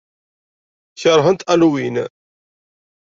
[1.01, 1.95] Keṛhent Halloween.